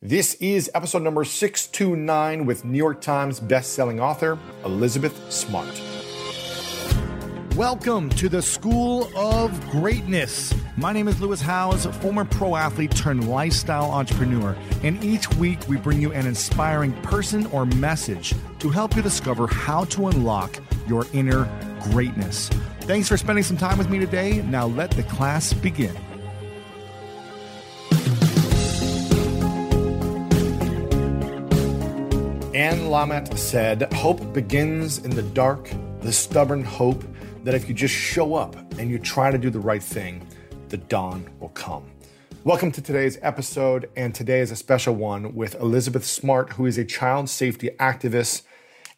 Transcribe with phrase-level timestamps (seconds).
[0.00, 5.82] This is episode number 629 with New York Times bestselling author Elizabeth Smart.
[7.56, 10.54] Welcome to the School of Greatness.
[10.76, 15.76] My name is Lewis Howes, former pro athlete turned lifestyle entrepreneur, and each week we
[15.76, 21.06] bring you an inspiring person or message to help you discover how to unlock your
[21.12, 21.50] inner
[21.90, 22.48] greatness.
[22.82, 24.42] Thanks for spending some time with me today.
[24.42, 25.96] Now let the class begin.
[32.58, 37.04] Anne Lamott said, Hope begins in the dark, the stubborn hope
[37.44, 40.26] that if you just show up and you try to do the right thing,
[40.68, 41.88] the dawn will come.
[42.42, 46.78] Welcome to today's episode, and today is a special one with Elizabeth Smart, who is
[46.78, 48.42] a child safety activist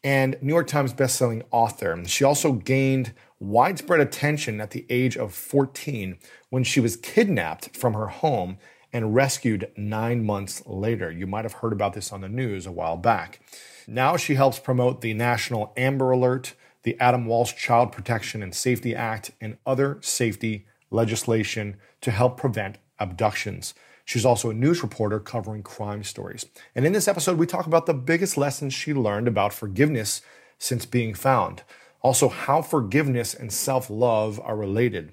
[0.02, 2.02] and New York Times bestselling author.
[2.06, 6.16] She also gained widespread attention at the age of 14
[6.48, 8.56] when she was kidnapped from her home
[8.92, 11.10] and rescued nine months later.
[11.10, 13.40] You might have heard about this on the news a while back.
[13.86, 18.94] Now she helps promote the National Amber Alert the Adam Walsh Child Protection and Safety
[18.94, 23.74] Act, and other safety legislation to help prevent abductions.
[24.04, 26.46] She's also a news reporter covering crime stories.
[26.74, 30.22] And in this episode, we talk about the biggest lessons she learned about forgiveness
[30.58, 31.62] since being found.
[32.02, 35.12] Also, how forgiveness and self love are related.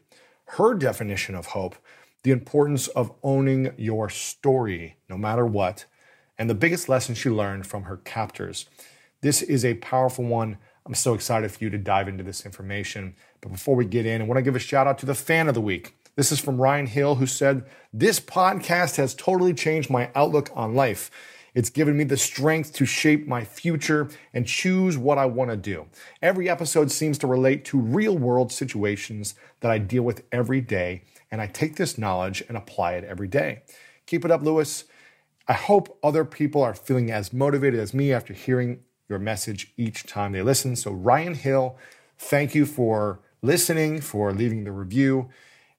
[0.52, 1.76] Her definition of hope,
[2.28, 5.86] the importance of owning your story, no matter what,
[6.38, 8.66] and the biggest lesson she learned from her captors.
[9.22, 13.16] This is a powerful one I'm so excited for you to dive into this information.
[13.40, 15.48] But before we get in, I want to give a shout out to the fan
[15.48, 15.96] of the week.
[16.18, 20.76] This is from Ryan Hill, who said, This podcast has totally changed my outlook on
[20.76, 21.10] life.
[21.58, 25.58] It's given me the strength to shape my future and choose what I want to
[25.58, 25.88] do.
[26.22, 31.04] Every episode seems to relate to real world situations that I deal with every day,
[31.32, 33.64] and I take this knowledge and apply it every day.
[34.06, 34.86] Keep it up, Lewis.
[35.48, 40.06] I hope other people are feeling as motivated as me after hearing your message each
[40.06, 40.76] time they listen.
[40.76, 41.78] So, Ryan Hill,
[42.18, 45.30] thank you for listening, for leaving the review.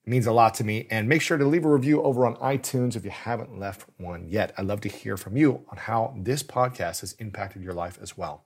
[0.05, 0.87] It means a lot to me.
[0.89, 4.27] And make sure to leave a review over on iTunes if you haven't left one
[4.27, 4.53] yet.
[4.57, 8.17] I'd love to hear from you on how this podcast has impacted your life as
[8.17, 8.45] well.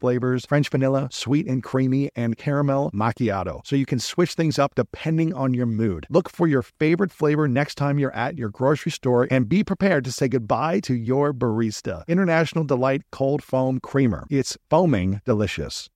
[0.01, 3.65] flavors French vanilla, sweet and creamy, and caramel macchiato.
[3.65, 6.07] So you can switch things up depending on your mood.
[6.09, 10.03] Look for your favorite flavor next time you're at your grocery store and be prepared
[10.03, 12.05] to say goodbye to your barista.
[12.09, 14.27] International Delight Cold Foam Creamer.
[14.29, 15.89] It's foaming delicious.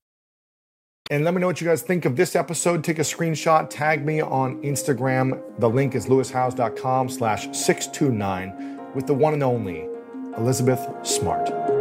[1.11, 2.83] And let me know what you guys think of this episode.
[2.83, 5.39] Take a screenshot, tag me on Instagram.
[5.59, 9.87] The link is lewishowes.com slash 629 with the one and only
[10.37, 11.74] Elizabeth Smart.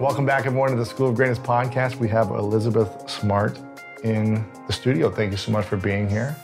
[0.00, 1.94] Welcome back, everyone, to the School of Greatness podcast.
[1.96, 3.60] We have Elizabeth Smart
[4.02, 5.08] in the studio.
[5.08, 6.34] Thank you so much for being here.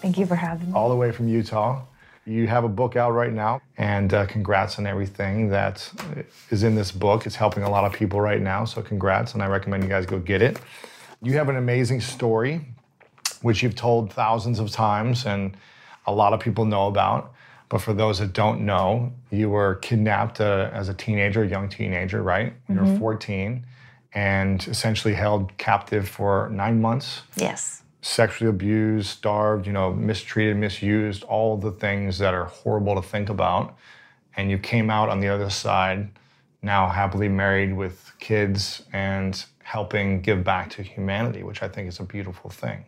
[0.00, 0.74] Thank you for having me.
[0.76, 1.82] All the way from Utah.
[2.24, 5.90] You have a book out right now, and uh, congrats on everything that
[6.50, 7.26] is in this book.
[7.26, 10.06] It's helping a lot of people right now, so congrats, and I recommend you guys
[10.06, 10.60] go get it.
[11.20, 12.64] You have an amazing story,
[13.42, 15.56] which you've told thousands of times, and
[16.06, 17.33] a lot of people know about.
[17.74, 21.68] But for those that don't know, you were kidnapped uh, as a teenager, a young
[21.68, 22.52] teenager, right?
[22.70, 22.86] Mm-hmm.
[22.86, 23.66] You were 14
[24.12, 27.22] and essentially held captive for nine months.
[27.34, 27.82] Yes.
[28.00, 33.28] Sexually abused, starved, you know, mistreated, misused, all the things that are horrible to think
[33.28, 33.76] about.
[34.36, 36.10] And you came out on the other side,
[36.62, 41.98] now happily married with kids and helping give back to humanity, which I think is
[41.98, 42.84] a beautiful thing.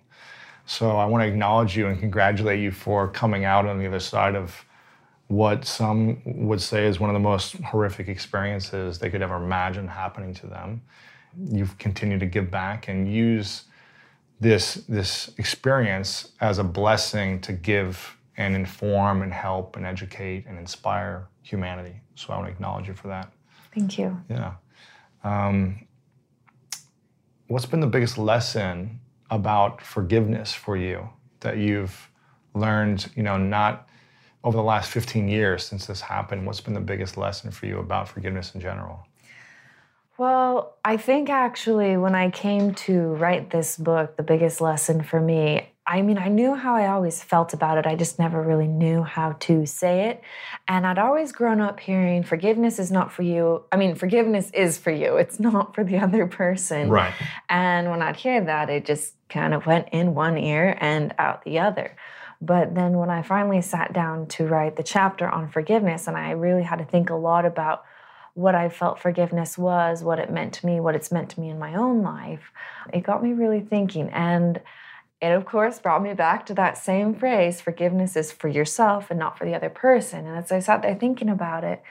[0.64, 3.98] So I want to acknowledge you and congratulate you for coming out on the other
[3.98, 4.64] side of
[5.28, 9.88] what some would say is one of the most horrific experiences they could ever imagine
[9.88, 10.82] happening to them.
[11.50, 13.64] You've continued to give back and use
[14.38, 20.58] this this experience as a blessing to give and inform and help and educate and
[20.58, 22.00] inspire humanity.
[22.14, 23.32] So I want to acknowledge you for that.
[23.74, 24.20] Thank you.
[24.28, 24.54] Yeah.
[25.24, 25.86] Um,
[27.48, 29.00] what's been the biggest lesson
[29.30, 31.08] about forgiveness for you
[31.40, 32.10] that you've
[32.54, 33.10] learned?
[33.16, 33.85] You know, not
[34.46, 36.46] over the last 15 years since this happened.
[36.46, 39.04] What's been the biggest lesson for you about forgiveness in general?
[40.18, 45.20] Well, I think actually when I came to write this book, the biggest lesson for
[45.20, 47.86] me, I mean, I knew how I always felt about it.
[47.86, 50.22] I just never really knew how to say it.
[50.68, 53.64] And I'd always grown up hearing forgiveness is not for you.
[53.72, 56.88] I mean, forgiveness is for you, it's not for the other person.
[56.88, 57.12] Right.
[57.48, 61.42] And when I'd hear that, it just kind of went in one ear and out
[61.42, 61.96] the other.
[62.40, 66.32] But then when I finally sat down to write the chapter on forgiveness, and I
[66.32, 67.84] really had to think a lot about
[68.34, 71.48] what I felt forgiveness was, what it meant to me, what it's meant to me
[71.48, 72.52] in my own life,
[72.92, 74.10] it got me really thinking.
[74.10, 74.60] And
[75.22, 79.18] it, of course, brought me back to that same phrase forgiveness is for yourself and
[79.18, 80.26] not for the other person.
[80.26, 81.82] And as I sat there thinking about it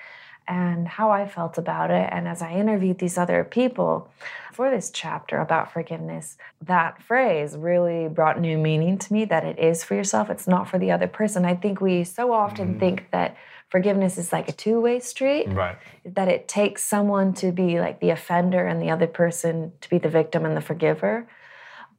[0.48, 4.10] and how I felt about it, and as I interviewed these other people
[4.54, 9.60] for this chapter about forgiveness, that phrase really brought new meaning to me that it
[9.60, 11.46] is for yourself, it's not for the other person.
[11.46, 12.80] I think we so often mm.
[12.80, 13.36] think that
[13.70, 18.10] forgiveness is like a two-way street right that it takes someone to be like the
[18.10, 21.28] offender and the other person to be the victim and the forgiver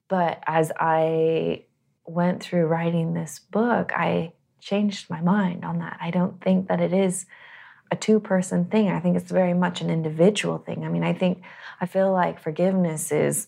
[0.08, 1.62] but as i
[2.06, 6.80] went through writing this book i changed my mind on that i don't think that
[6.80, 7.26] it is
[7.90, 11.12] a two person thing i think it's very much an individual thing i mean i
[11.12, 11.42] think
[11.80, 13.46] i feel like forgiveness is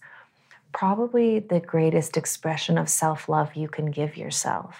[0.72, 4.76] probably the greatest expression of self-love you can give yourself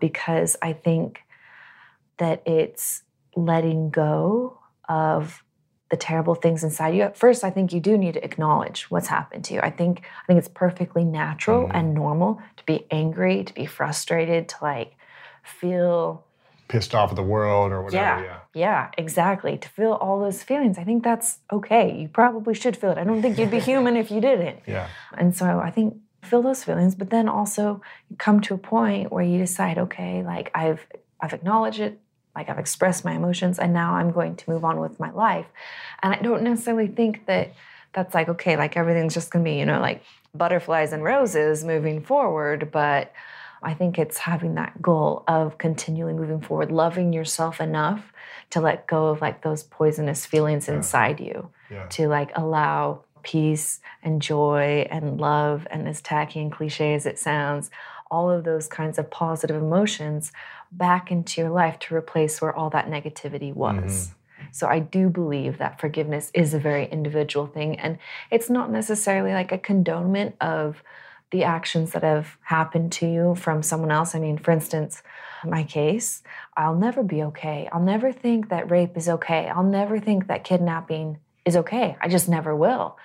[0.00, 1.22] because i think
[2.18, 3.02] that it's
[3.36, 4.58] letting go
[4.88, 5.42] of
[5.90, 7.02] the terrible things inside you.
[7.02, 9.60] At first, I think you do need to acknowledge what's happened to you.
[9.60, 11.76] I think I think it's perfectly natural mm-hmm.
[11.76, 14.96] and normal to be angry, to be frustrated, to like
[15.44, 16.24] feel
[16.74, 18.02] pissed off at the world or whatever.
[18.02, 19.56] Yeah, yeah, yeah, exactly.
[19.56, 21.96] To feel all those feelings, I think that's okay.
[21.96, 22.98] You probably should feel it.
[22.98, 24.58] I don't think you'd be human if you didn't.
[24.66, 24.88] Yeah.
[25.16, 27.80] And so I think feel those feelings, but then also
[28.18, 30.84] come to a point where you decide, okay, like I've
[31.20, 32.00] I've acknowledged it,
[32.34, 35.46] like I've expressed my emotions and now I'm going to move on with my life.
[36.02, 37.52] And I don't necessarily think that
[37.92, 40.02] that's like, okay, like everything's just gonna be, you know, like
[40.34, 42.72] butterflies and roses moving forward.
[42.72, 43.12] But
[43.64, 48.12] I think it's having that goal of continually moving forward, loving yourself enough
[48.50, 50.74] to let go of like those poisonous feelings yeah.
[50.74, 51.86] inside you, yeah.
[51.88, 57.18] to like allow peace and joy and love, and as tacky and cliche as it
[57.18, 57.70] sounds,
[58.10, 60.30] all of those kinds of positive emotions
[60.70, 64.08] back into your life to replace where all that negativity was.
[64.08, 64.14] Mm-hmm.
[64.52, 67.98] So I do believe that forgiveness is a very individual thing and
[68.30, 70.82] it's not necessarily like a condonement of
[71.30, 74.14] the actions that have happened to you from someone else.
[74.14, 75.02] I mean, for instance,
[75.44, 76.22] my case,
[76.56, 77.68] I'll never be okay.
[77.72, 79.48] I'll never think that rape is okay.
[79.48, 81.96] I'll never think that kidnapping is okay.
[82.00, 82.96] I just never will.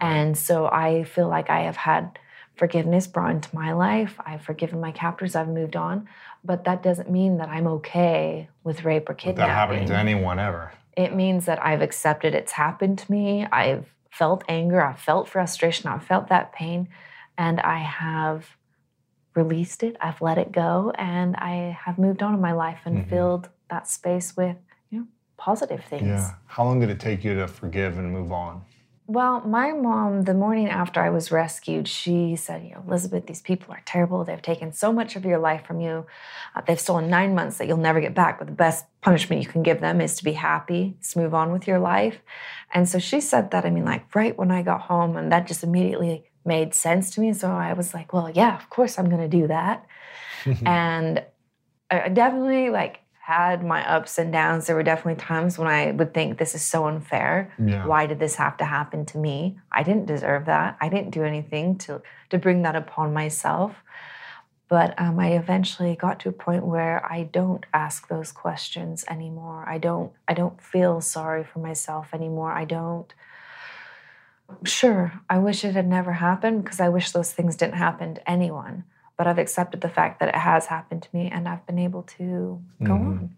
[0.00, 2.18] And so I feel like I have had
[2.56, 4.16] forgiveness brought into my life.
[4.24, 5.34] I've forgiven my captors.
[5.34, 6.08] I've moved on.
[6.44, 9.48] But that doesn't mean that I'm okay with rape or kidnapping.
[9.48, 10.72] That happening to anyone ever.
[10.96, 13.46] It means that I've accepted it's happened to me.
[13.46, 14.80] I've felt anger.
[14.82, 15.88] I've felt frustration.
[15.88, 16.88] I've felt that pain.
[17.38, 18.56] And I have
[19.34, 19.96] released it.
[20.00, 20.92] I've let it go.
[20.98, 23.08] And I have moved on in my life and mm-hmm.
[23.08, 24.56] filled that space with,
[24.90, 25.06] you know,
[25.38, 26.06] positive things.
[26.06, 26.34] Yeah.
[26.46, 28.62] How long did it take you to forgive and move on?
[29.10, 33.40] Well, my mom, the morning after I was rescued, she said, You know, Elizabeth, these
[33.40, 34.22] people are terrible.
[34.22, 36.04] They've taken so much of your life from you.
[36.54, 38.38] Uh, they've stolen nine months that you'll never get back.
[38.38, 41.52] But the best punishment you can give them is to be happy, to move on
[41.52, 42.18] with your life.
[42.74, 45.46] And so she said that, I mean, like right when I got home, and that
[45.46, 47.32] just immediately made sense to me.
[47.32, 49.86] So I was like, Well, yeah, of course I'm going to do that.
[50.66, 51.22] and
[51.90, 54.66] I definitely like had my ups and downs.
[54.66, 57.52] There were definitely times when I would think this is so unfair.
[57.62, 57.84] Yeah.
[57.86, 59.58] Why did this have to happen to me?
[59.70, 60.78] I didn't deserve that.
[60.80, 62.00] I didn't do anything to
[62.30, 63.76] to bring that upon myself.
[64.68, 69.64] But um, I eventually got to a point where I don't ask those questions anymore.
[69.66, 70.12] I don't.
[70.26, 72.52] I don't feel sorry for myself anymore.
[72.52, 73.12] I don't.
[74.64, 78.30] Sure, I wish it had never happened because I wish those things didn't happen to
[78.30, 78.84] anyone
[79.18, 82.04] but I've accepted the fact that it has happened to me and I've been able
[82.04, 83.08] to go mm-hmm.
[83.08, 83.36] on.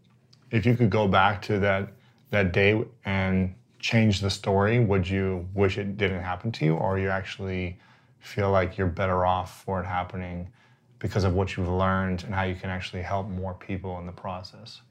[0.51, 1.89] If you could go back to that
[2.31, 6.99] that day and change the story, would you wish it didn't happen to you or
[6.99, 7.79] you actually
[8.21, 10.49] feel like you're better off for it happening
[10.99, 14.13] because of what you've learned and how you can actually help more people in the
[14.13, 14.83] process?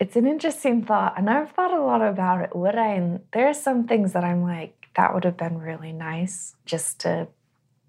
[0.00, 2.56] It's an interesting thought and I've thought a lot about it.
[2.56, 5.92] Would I And there are some things that I'm like that would have been really
[5.92, 7.28] nice just to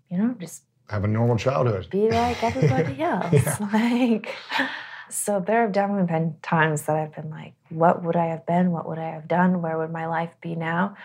[0.09, 1.87] you know, just have a normal childhood.
[1.89, 3.31] Be like everybody else.
[3.31, 3.57] yeah.
[3.73, 4.35] Like
[5.09, 8.71] so there have definitely been times that I've been like, what would I have been?
[8.71, 9.61] What would I have done?
[9.61, 10.95] Where would my life be now?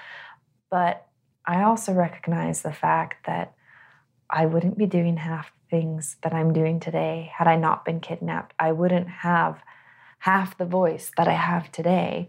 [0.70, 1.06] But
[1.46, 3.54] I also recognize the fact that
[4.28, 8.54] I wouldn't be doing half things that I'm doing today had I not been kidnapped.
[8.58, 9.62] I wouldn't have
[10.18, 12.28] half the voice that I have today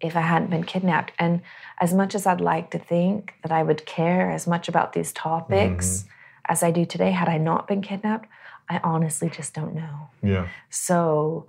[0.00, 1.12] if I hadn't been kidnapped.
[1.18, 1.42] And
[1.80, 5.12] as much as I'd like to think that I would care as much about these
[5.12, 6.08] topics mm-hmm.
[6.52, 8.28] as I do today had I not been kidnapped,
[8.68, 10.08] I honestly just don't know.
[10.22, 10.48] Yeah.
[10.70, 11.46] So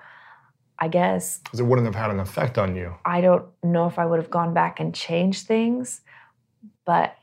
[0.78, 1.40] I guess.
[1.40, 2.96] Because it wouldn't have had an effect on you.
[3.06, 6.02] I don't know if I would have gone back and changed things,
[6.86, 7.16] but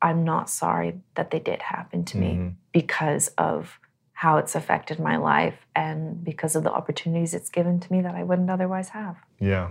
[0.00, 2.46] I'm not sorry that they did happen to mm-hmm.
[2.46, 3.78] me because of
[4.12, 8.14] how it's affected my life and because of the opportunities it's given to me that
[8.14, 9.16] I wouldn't otherwise have.
[9.40, 9.70] Yeah.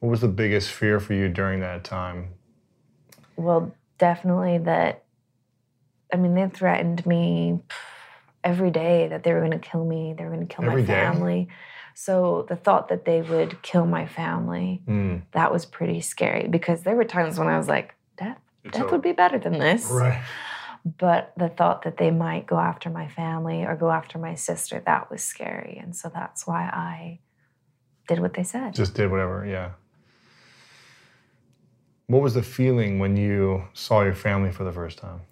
[0.00, 2.34] What was the biggest fear for you during that time?
[3.36, 5.04] Well, definitely that.
[6.12, 7.60] I mean, they threatened me
[8.44, 10.82] every day that they were going to kill me, they were going to kill every
[10.82, 11.44] my family.
[11.44, 11.52] Day.
[11.94, 15.22] So the thought that they would kill my family, mm.
[15.32, 18.92] that was pretty scary because there were times when I was like, death, it's death
[18.92, 19.90] would be better than this.
[19.90, 20.22] Right.
[20.84, 24.80] But the thought that they might go after my family or go after my sister,
[24.86, 25.80] that was scary.
[25.82, 27.18] And so that's why I
[28.06, 28.74] did what they said.
[28.74, 29.70] Just did whatever, yeah.
[32.08, 35.22] What was the feeling when you saw your family for the first time?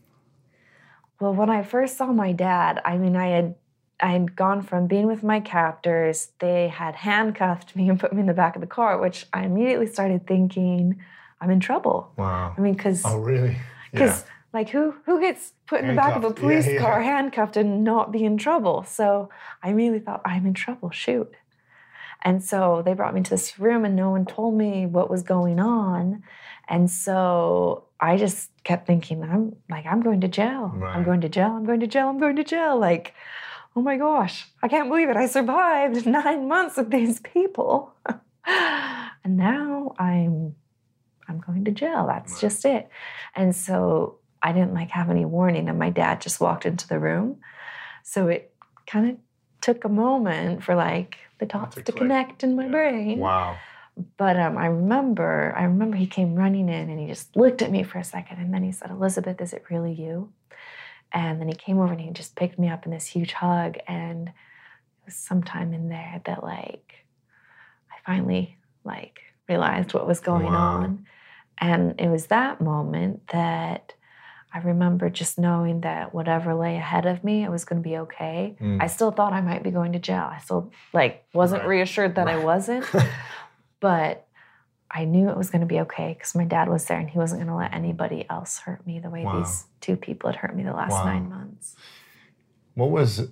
[1.21, 3.55] Well, when I first saw my dad, I mean, I had
[4.01, 6.33] I had gone from being with my captors.
[6.41, 9.45] They had handcuffed me and put me in the back of the car, which I
[9.45, 11.01] immediately started thinking,
[11.41, 12.13] I'm in trouble.
[12.17, 12.55] Wow.
[12.59, 13.57] I mean, because oh really?
[13.93, 14.31] Because yeah.
[14.53, 16.81] like who who gets put in the back of a police yeah, yeah.
[16.81, 18.83] car handcuffed and not be in trouble?
[18.83, 19.31] So
[19.63, 20.91] I immediately thought, I'm in trouble.
[20.91, 21.33] Shoot.
[22.23, 25.23] And so they brought me to this room, and no one told me what was
[25.23, 26.25] going on.
[26.69, 30.73] And so I just kept thinking, I'm like, I'm going to jail.
[30.75, 30.97] Right.
[30.97, 31.51] I'm going to jail.
[31.51, 32.09] I'm going to jail.
[32.09, 32.79] I'm going to jail.
[32.79, 33.15] Like,
[33.77, 35.17] oh my gosh, I can't believe it.
[35.17, 37.95] I survived nine months with these people.
[38.47, 40.55] and now I'm
[41.29, 42.07] I'm going to jail.
[42.07, 42.41] That's right.
[42.41, 42.89] just it.
[43.35, 45.69] And so I didn't like have any warning.
[45.69, 47.39] And my dad just walked into the room.
[48.03, 48.53] So it
[48.87, 49.17] kind of
[49.63, 51.97] took a moment for like the dots to click.
[51.97, 52.71] connect in my yeah.
[52.71, 53.19] brain.
[53.19, 53.57] Wow.
[54.17, 57.71] But um, I remember, I remember he came running in and he just looked at
[57.71, 60.33] me for a second, and then he said, "Elizabeth, is it really you?"
[61.13, 63.79] And then he came over and he just picked me up in this huge hug,
[63.87, 67.07] and it was sometime in there that like
[67.93, 70.83] I finally like realized what was going wow.
[70.83, 71.07] on,
[71.59, 73.93] and it was that moment that.
[74.57, 77.97] I remember just knowing that whatever lay ahead of me, it was going to be
[77.97, 78.57] okay.
[78.61, 78.81] Mm.
[78.81, 80.31] I still thought I might be going to jail.
[80.33, 81.71] I still like wasn't right.
[81.71, 82.37] reassured that right.
[82.37, 82.87] I wasn't.
[83.85, 84.27] But
[84.91, 87.19] I knew it was going to be okay because my dad was there and he
[87.19, 89.41] wasn't going to let anybody else hurt me the way wow.
[89.41, 91.05] these two people had hurt me the last wow.
[91.05, 91.77] nine months.
[92.73, 93.29] What was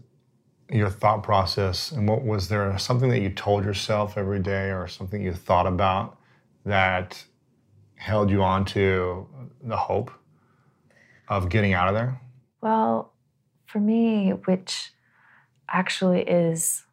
[0.68, 4.86] your thought process and what was there something that you told yourself every day or
[4.88, 6.18] something you thought about
[6.66, 7.24] that
[7.94, 9.26] held you on to
[9.62, 10.10] the hope
[11.28, 12.20] of getting out of there?
[12.60, 13.14] Well,
[13.64, 14.92] for me, which
[15.70, 16.84] actually is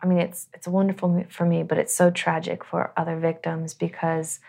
[0.00, 4.40] I mean, it's it's wonderful for me, but it's so tragic for other victims because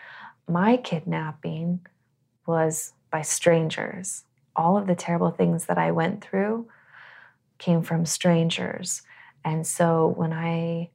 [0.48, 1.80] my kidnapping
[2.46, 4.24] was by strangers.
[4.54, 6.68] All of the terrible things that I went through
[7.58, 9.02] came from strangers.
[9.44, 10.90] And so when I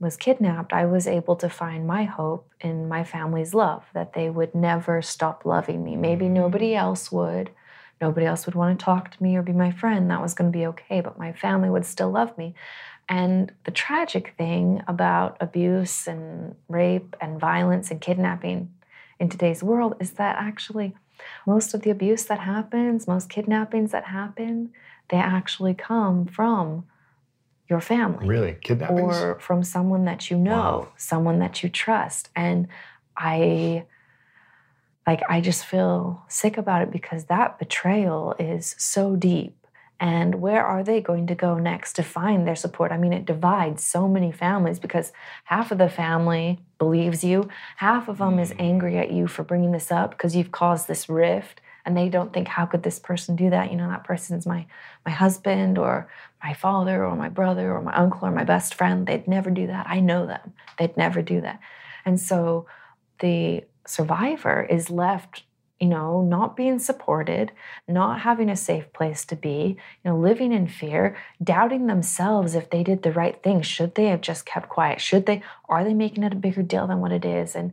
[0.00, 4.28] was kidnapped, I was able to find my hope in my family's love, that they
[4.28, 5.96] would never stop loving me.
[5.96, 6.34] Maybe mm-hmm.
[6.34, 7.50] nobody else would.
[8.00, 10.10] Nobody else would want to talk to me or be my friend.
[10.10, 12.54] That was going to be okay, but my family would still love me.
[13.08, 18.72] And the tragic thing about abuse and rape and violence and kidnapping
[19.20, 20.94] in today's world is that actually
[21.46, 24.70] most of the abuse that happens, most kidnappings that happen,
[25.10, 26.84] they actually come from
[27.68, 28.26] your family.
[28.26, 28.56] Really?
[28.62, 29.16] Kidnappings?
[29.16, 30.88] Or from someone that you know, wow.
[30.96, 32.30] someone that you trust.
[32.34, 32.68] And
[33.16, 33.86] I
[35.06, 39.63] like I just feel sick about it because that betrayal is so deep
[40.00, 42.92] and where are they going to go next to find their support?
[42.92, 45.12] I mean, it divides so many families because
[45.44, 48.56] half of the family believes you, half of them is mm.
[48.58, 52.32] angry at you for bringing this up because you've caused this rift and they don't
[52.32, 53.70] think how could this person do that?
[53.70, 54.66] You know that person's my
[55.04, 56.08] my husband or
[56.42, 59.06] my father or my brother or my uncle or my best friend.
[59.06, 59.86] They'd never do that.
[59.88, 60.54] I know them.
[60.78, 61.60] They'd never do that.
[62.04, 62.66] And so
[63.20, 65.44] the survivor is left
[65.80, 67.52] you know, not being supported,
[67.88, 72.70] not having a safe place to be, you know, living in fear, doubting themselves if
[72.70, 73.60] they did the right thing.
[73.62, 75.00] Should they have just kept quiet?
[75.00, 77.54] Should they are they making it a bigger deal than what it is?
[77.56, 77.72] And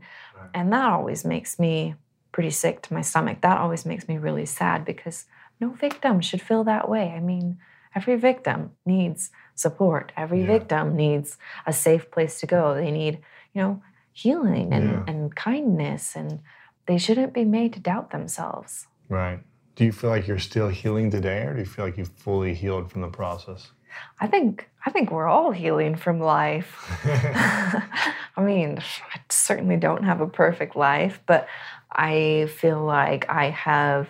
[0.53, 1.95] and that always makes me
[2.31, 3.41] pretty sick to my stomach.
[3.41, 5.25] That always makes me really sad because
[5.59, 7.13] no victim should feel that way.
[7.15, 7.59] I mean,
[7.95, 10.11] every victim needs support.
[10.17, 10.47] Every Yeah.
[10.47, 12.73] victim needs a safe place to go.
[12.73, 13.19] They need,
[13.53, 15.03] you know, healing and, Yeah.
[15.07, 16.39] and kindness and
[16.87, 18.87] they shouldn't be made to doubt themselves.
[19.09, 19.39] Right.
[19.75, 22.53] Do you feel like you're still healing today, or do you feel like you've fully
[22.53, 23.71] healed from the process?
[24.19, 26.75] I think I think we're all healing from life.
[27.05, 31.47] I mean, I certainly don't have a perfect life, but
[31.91, 34.07] I feel like I have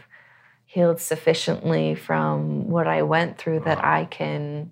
[0.65, 3.83] healed sufficiently from what I went through that.
[3.83, 4.71] I can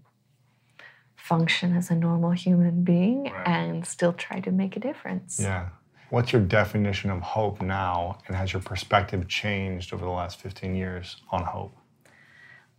[1.16, 3.48] function as a normal human being Right.
[3.48, 5.40] and still try to make a difference.
[5.40, 5.70] Yeah.
[6.10, 10.76] What's your definition of hope now, and has your perspective changed over the last 15
[10.76, 11.76] years on hope?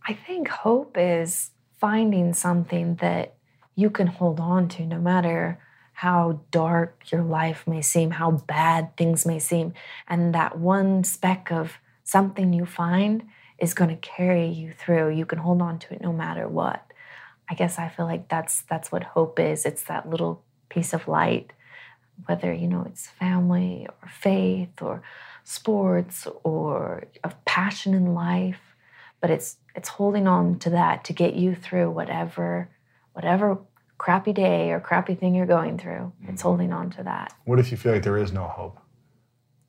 [0.05, 3.35] I think hope is finding something that
[3.75, 5.59] you can hold on to no matter
[5.93, 9.73] how dark your life may seem, how bad things may seem.
[10.09, 13.23] And that one speck of something you find
[13.59, 15.11] is going to carry you through.
[15.11, 16.83] You can hold on to it no matter what.
[17.49, 19.65] I guess I feel like that's that's what hope is.
[19.65, 21.53] It's that little piece of light,
[22.25, 25.01] whether you know it's family or faith or
[25.43, 28.59] sports or a passion in life
[29.21, 32.69] but it's it's holding on to that to get you through whatever
[33.13, 33.57] whatever
[34.01, 36.11] crappy day or crappy thing you're going through.
[36.27, 37.35] It's holding on to that.
[37.45, 38.79] What if you feel like there is no hope?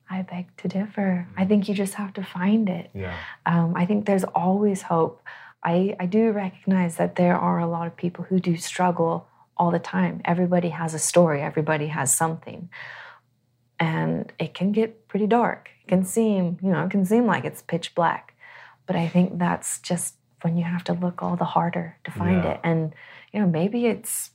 [0.08, 1.26] i beg to differ.
[1.36, 2.90] I think you just have to find it.
[2.94, 3.14] Yeah.
[3.46, 5.22] um, i think there's always hope.
[5.64, 9.70] I, I do recognize that there are a lot of people who do struggle all
[9.70, 10.20] the time.
[10.24, 11.40] Everybody has a story.
[11.42, 12.68] Everybody has something.
[13.78, 15.70] And it can get pretty dark.
[15.84, 18.34] It can seem you know it can seem like it's pitch black.
[18.86, 22.44] But i think that's just when you have to look all the harder to find
[22.44, 22.52] Yeah.
[22.52, 22.60] it.
[22.64, 22.94] And
[23.32, 24.30] you know maybe it's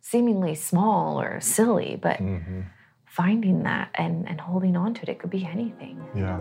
[0.00, 2.62] seemingly small or silly but hmm
[3.06, 6.02] finding that and, and holding on to it it could be anything.
[6.16, 6.40] Yeah.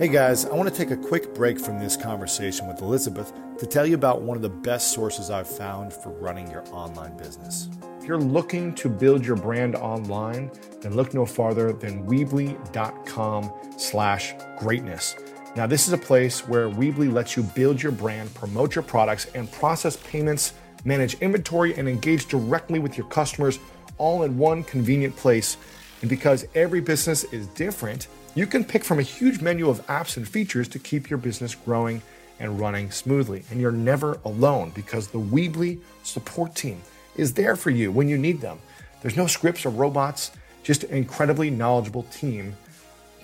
[0.00, 3.66] Hey guys, I want to take a quick break from this conversation with Elizabeth to
[3.66, 7.68] tell you about one of the best sources I've found for running your online business.
[7.98, 14.32] If you're looking to build your brand online, then look no farther than Weebly.com slash
[14.56, 15.16] greatness.
[15.54, 19.26] Now, this is a place where Weebly lets you build your brand, promote your products,
[19.34, 23.58] and process payments, manage inventory, and engage directly with your customers
[23.98, 25.58] all in one convenient place.
[26.00, 30.16] And because every business is different, you can pick from a huge menu of apps
[30.16, 32.00] and features to keep your business growing
[32.38, 33.44] and running smoothly.
[33.50, 36.80] And you're never alone because the Weebly support team
[37.16, 38.58] is there for you when you need them.
[39.02, 40.30] There's no scripts or robots,
[40.62, 42.56] just an incredibly knowledgeable team,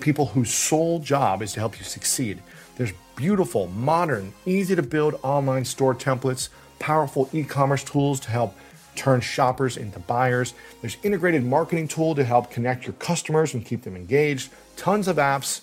[0.00, 2.42] people whose sole job is to help you succeed.
[2.76, 8.54] There's beautiful, modern, easy to build online store templates, powerful e commerce tools to help
[8.96, 10.54] turn shoppers into buyers.
[10.80, 14.50] There's integrated marketing tool to help connect your customers and keep them engaged.
[14.76, 15.60] Tons of apps,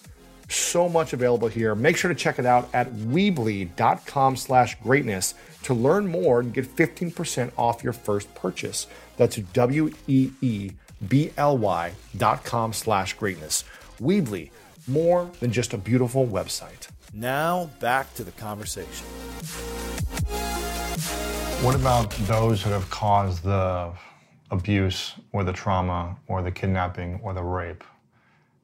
[0.49, 1.75] so much available here.
[1.75, 6.73] Make sure to check it out at weebly.com slash greatness to learn more and get
[6.75, 8.87] 15% off your first purchase.
[9.17, 10.73] That's W-E-E-B-L-Y
[12.17, 13.63] dot com slash greatness.
[13.99, 14.51] Weebly,
[14.87, 16.87] more than just a beautiful website.
[17.13, 19.05] Now, back to the conversation.
[21.63, 23.93] What about those that have caused the
[24.51, 27.85] abuse or the trauma or the kidnapping or the rape?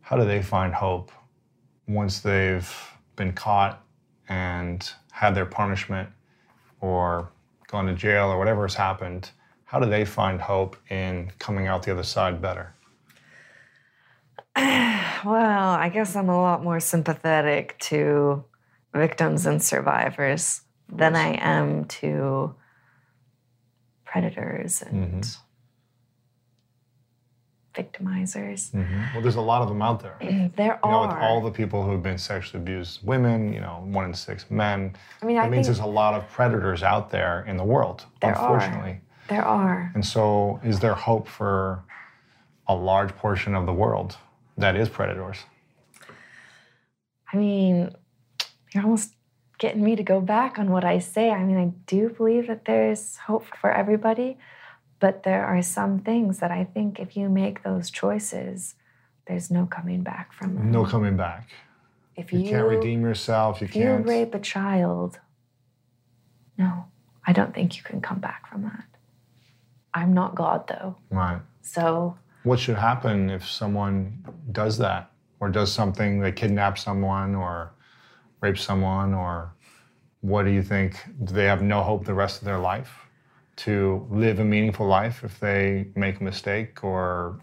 [0.02, 1.10] How do they find hope
[1.88, 2.70] once they've
[3.16, 3.82] been caught
[4.28, 6.10] and had their punishment
[6.82, 7.32] or
[7.68, 9.32] gone to jail or whatever has happened?
[9.64, 12.74] How do they find hope in coming out the other side better?
[15.26, 18.44] Well, I guess I'm a lot more sympathetic to
[18.94, 22.56] victims and survivors than I am to
[24.12, 25.24] predators and
[27.76, 27.82] mm-hmm.
[27.82, 28.72] victimizers.
[28.72, 29.02] Mm-hmm.
[29.13, 30.17] Well, there's a lot of them out there.
[30.22, 31.22] You There know, with are.
[31.22, 34.95] all the people who have been sexually abused, women, you know, one in six men.
[35.22, 37.63] I mean, that I means think there's a lot of predators out there in the
[37.63, 38.54] world, There are.
[38.56, 39.02] unfortunately.
[39.28, 39.91] there are.
[39.93, 41.84] And so, is there hope for
[42.67, 44.17] a large portion of the world
[44.58, 45.38] that is predators?
[47.32, 47.93] I mean,
[49.60, 51.30] getting me to go back on what I say.
[51.30, 54.38] I mean, I do believe that there's hope for everybody,
[55.00, 58.76] but there are some things that I think if you make those choices,
[59.28, 60.72] there's no coming back from them.
[60.72, 61.50] No coming back.
[62.15, 63.62] if You, you can't redeem yourself.
[63.62, 63.76] You can't.
[63.76, 64.08] if you can't.
[64.08, 65.19] rape a child,
[66.58, 66.86] no,
[67.28, 68.86] I don't think you can come back from that.
[69.93, 70.95] I'm not God though.
[71.10, 71.41] Right.
[71.62, 77.72] So What should happen if someone does that or does something, they kidnap someone or
[78.41, 79.54] rape someone or
[80.21, 80.95] what do you think?
[81.23, 82.91] Do they have no hope the rest of their life
[83.58, 87.39] to live a meaningful life if they make a mistake or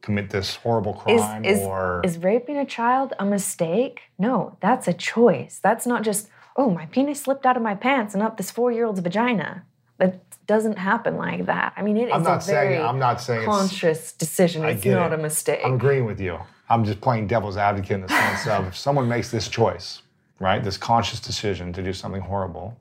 [0.00, 4.02] commit this horrible crime is, or is raping a child a mistake?
[4.18, 5.60] No, that's a choice.
[5.62, 8.72] That's not just, oh, my penis slipped out of my pants and up this four
[8.72, 9.64] year old's vagina.
[9.98, 11.74] That doesn't happen like that.
[11.76, 14.64] I mean, it is I'm not a very saying I'm not saying conscious decision.
[14.64, 15.18] It's not it.
[15.18, 15.60] a mistake.
[15.64, 16.38] I'm agreeing with you.
[16.68, 20.01] I'm just playing devil's advocate in the sense of if someone makes this choice,
[20.42, 22.78] right, this conscious decision to do something horrible,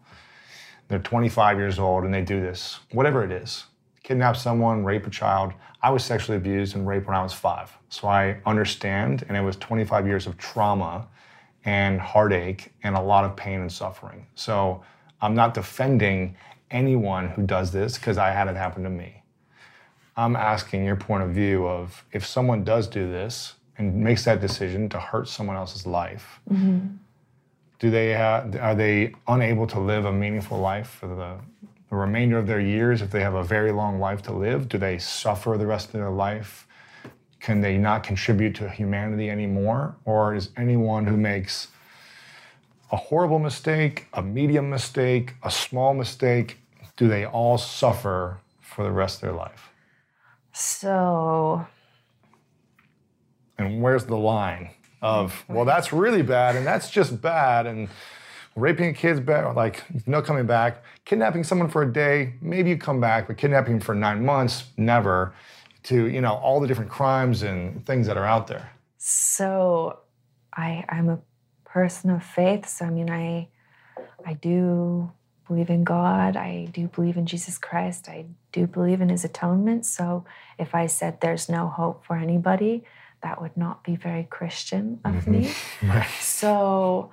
[0.87, 3.65] they're 25 years old and they do this, whatever it is,
[4.03, 5.53] kidnap someone, rape a child.
[5.81, 9.41] I was sexually abused and raped when I was five, so I understand, and it
[9.41, 11.07] was 25 years of trauma
[11.63, 14.27] and heartache and a lot of pain and suffering.
[14.35, 14.83] So
[15.21, 16.35] I'm not defending
[16.71, 19.23] anyone who does this because I had it happen to me.
[20.17, 24.41] I'm asking your point of view of if someone does do this and makes that
[24.41, 26.95] decision to hurt someone else's life, mm-hmm.
[27.81, 31.39] Do they ha- are they unable to live a meaningful life for the,
[31.89, 34.69] the remainder of their years if they have a very long life to live?
[34.69, 36.67] Do they suffer the rest of their life?
[37.39, 39.95] Can they not contribute to humanity anymore?
[40.05, 41.69] Or is anyone who makes
[42.91, 46.59] a horrible mistake, a medium mistake, a small mistake,
[46.97, 49.71] do they all suffer for the rest of their life?
[50.53, 51.65] so,
[53.57, 54.69] And where's the line
[55.01, 57.89] of, well, that's really bad and that's just bad and
[58.55, 60.83] raping a kid's bad, like no coming back.
[61.05, 65.33] Kidnapping someone for a day, maybe you come back, but kidnapping for nine months, never.
[65.83, 68.69] To, you know, all the different crimes and things that are out there.
[68.97, 69.97] so
[70.55, 71.19] I, I'm a
[71.65, 72.67] person of faith.
[72.67, 73.47] So, I mean, I,
[74.23, 75.11] I do
[75.47, 76.37] believe in God.
[76.37, 78.07] I do believe in Jesus Christ.
[78.07, 79.85] I do believe in his atonement.
[79.85, 80.23] So
[80.59, 82.83] if I said there's no hope for anybody,
[83.23, 85.31] that would not be very Christian of mm-hmm.
[85.31, 86.03] me.
[86.19, 87.11] So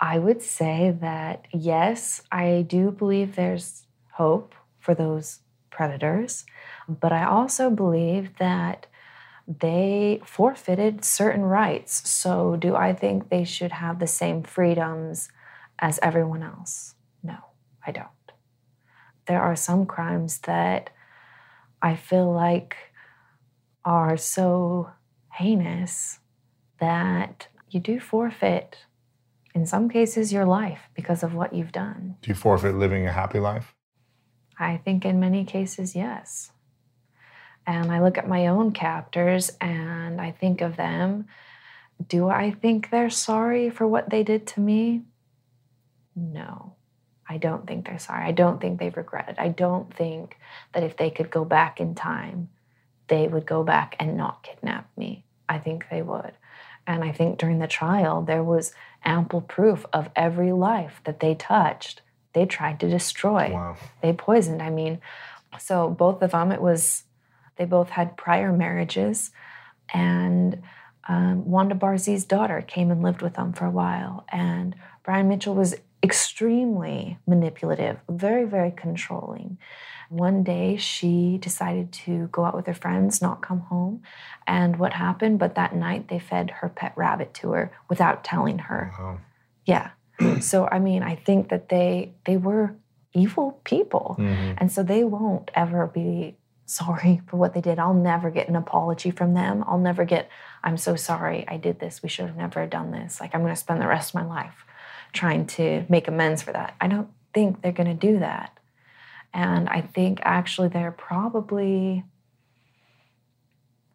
[0.00, 5.40] I would say that yes, I do believe there's hope for those
[5.70, 6.44] predators,
[6.88, 8.86] but I also believe that
[9.46, 12.08] they forfeited certain rights.
[12.08, 15.28] So do I think they should have the same freedoms
[15.78, 16.94] as everyone else?
[17.22, 17.36] No,
[17.86, 18.08] I don't.
[19.26, 20.90] There are some crimes that
[21.80, 22.76] I feel like
[23.84, 24.90] are so
[25.36, 26.18] heinous
[26.78, 28.78] that you do forfeit,
[29.54, 32.16] in some cases, your life because of what you've done.
[32.22, 33.74] Do you forfeit living a happy life?
[34.58, 36.50] I think in many cases, yes.
[37.66, 41.26] And I look at my own captors and I think of them.
[42.06, 45.02] Do I think they're sorry for what they did to me?
[46.14, 46.76] No,
[47.28, 48.24] I don't think they're sorry.
[48.24, 49.38] I don't think they've regretted.
[49.38, 50.36] I don't think
[50.72, 52.48] that if they could go back in time,
[53.08, 55.25] they would go back and not kidnap me.
[55.48, 56.32] I think they would.
[56.86, 58.72] And I think during the trial, there was
[59.04, 63.76] ample proof of every life that they touched, they tried to destroy Wow.
[64.02, 64.62] they poisoned.
[64.62, 65.00] I mean,
[65.58, 67.04] so both of them, it was,
[67.56, 69.30] they both had prior marriages.
[69.92, 70.62] And
[71.08, 74.24] um, Wanda Barzee's daughter came and lived with them for a while.
[74.30, 79.58] And Brian Mitchell was extremely manipulative, very, very controlling.
[80.08, 84.02] One day she decided to go out with her friends, not come home.
[84.46, 85.38] And what happened?
[85.38, 88.92] But that night they fed her pet rabbit to her without telling her.
[88.98, 89.18] Wow.
[89.64, 89.90] Yeah.
[90.40, 92.74] so I mean, I think that they they were
[93.12, 94.16] evil people.
[94.18, 94.54] Mhm.
[94.58, 97.78] And so they won't ever be sorry for what they did.
[97.78, 99.64] I'll never get an apology from them.
[99.66, 100.28] I'll never get
[100.62, 102.02] I'm so sorry I did this.
[102.02, 103.20] We should have never done this.
[103.20, 104.65] Like I'm going to spend the rest of my life
[105.12, 106.74] trying to make amends for that.
[106.80, 108.56] I don't think they're going to do that.
[109.32, 112.04] And I think actually there are probably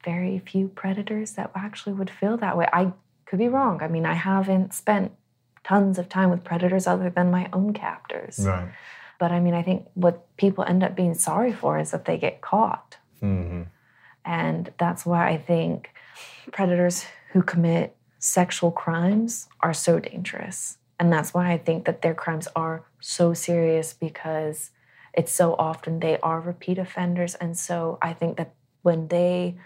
[0.04, 2.67] very few predators that actually would feel that way.
[2.71, 2.93] I
[3.26, 3.82] could be wrong.
[3.82, 5.12] I mean, I haven't spent
[5.63, 8.39] tons of time with predators other than my own captors.
[8.39, 8.71] Right.
[9.19, 12.17] But I mean, I think what people end up being sorry for is that they
[12.17, 12.97] get caught.
[13.19, 13.63] hmm
[14.26, 15.91] And that's why I think
[16.52, 20.78] predators who commit sexual crimes are so dangerous.
[21.01, 24.69] And that's why I think that their crimes are so serious because
[25.15, 27.33] it's so often they are repeat offenders.
[27.33, 29.57] And so I think that when they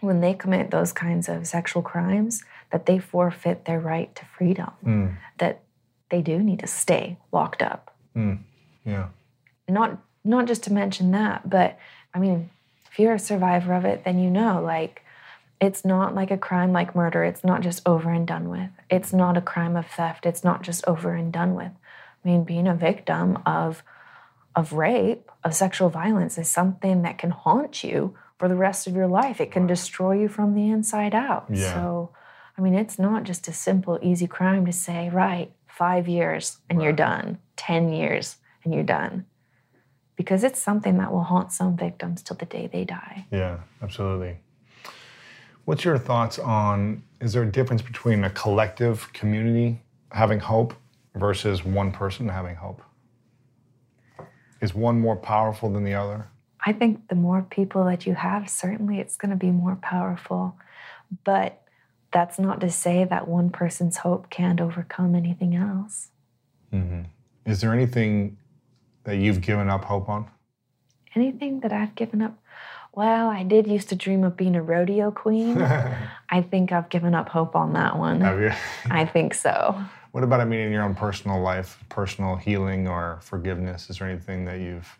[0.00, 4.72] when they commit those kinds of sexual crimes, that they forfeit their right to freedom.
[4.84, 5.16] Mm.
[5.38, 5.62] That
[6.10, 7.94] they do need to stay locked up
[8.84, 9.08] Yeah.
[9.68, 11.78] not not just to mention that, but
[12.12, 12.50] I mean,
[12.90, 15.01] if you're a survivor of it, then you know like
[15.62, 17.22] it's not like a crime like murder.
[17.22, 18.70] It's not just over and done with.
[18.90, 20.26] It's not a crime of theft.
[20.26, 21.70] It's not just over and done with.
[21.70, 23.82] I mean, being a victim of
[24.54, 28.94] of rape, of sexual violence is something that can haunt you for the rest of
[28.94, 29.40] your life.
[29.40, 31.46] It can destroy you from the inside out.
[31.48, 31.72] Yeah.
[31.72, 32.10] So,
[32.58, 36.82] I mean, it's not just a simple, easy crime to say, right, five years and
[36.82, 39.24] you're done, 10 years and you're done.
[40.16, 43.26] Because it's something that will haunt some victims till the day they die.
[43.30, 44.36] Yeah, absolutely.
[45.64, 50.74] What's your thoughts on is there a difference between a collective community having hope
[51.14, 52.82] versus one person having hope?
[54.60, 56.28] Is one more powerful than the other?
[56.64, 60.56] I think the more people that you have, certainly it's going to be more powerful.
[61.24, 61.62] But
[62.12, 66.08] that's not to say that one person's hope can't overcome anything else.
[66.72, 67.02] Mm-hmm.
[67.46, 68.36] Is there anything
[69.04, 70.28] that you've given up hope on?
[71.14, 72.38] Anything that I've given up?
[72.94, 75.60] Well, I did used to dream of being a rodeo queen.
[76.30, 78.20] I think I've given up hope on that one.
[78.20, 78.52] Have you?
[78.90, 79.78] I think so.
[80.12, 83.88] What about, I mean, in your own personal life, personal healing or forgiveness?
[83.88, 84.98] Is there anything that you've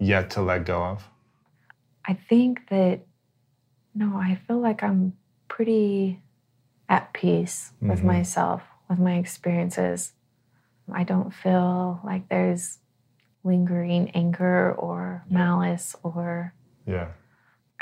[0.00, 1.08] yet to let go of?
[2.04, 3.00] I think that,
[3.94, 5.16] no, I feel like I'm
[5.46, 6.20] pretty
[6.88, 8.04] at peace with Mhm.
[8.04, 10.14] myself, with my experiences.
[10.92, 12.78] I don't feel like there's
[13.44, 16.54] lingering anger or malice or
[16.86, 17.08] Yeah.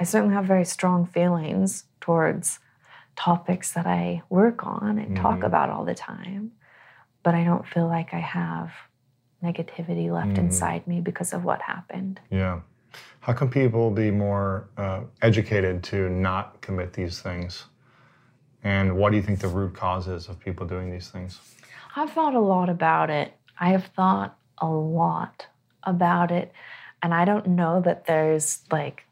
[0.00, 2.60] I certainly have very strong feelings towards
[3.16, 5.46] topics that I work on and talk Mhm.
[5.46, 6.52] about all the time,
[7.22, 8.70] but I don't feel like I have
[9.42, 10.38] negativity left Mhm.
[10.38, 12.20] inside me because of what happened.
[12.30, 12.60] Yeah.
[13.20, 17.66] How can people be more uh, educated to not commit these things?
[18.64, 21.40] And what do you think the root cause is of people doing these things?
[21.96, 23.34] I've thought a lot about it.
[23.60, 25.46] I have thought a lot
[25.82, 26.52] about it,
[27.02, 29.04] and I don't know that there's like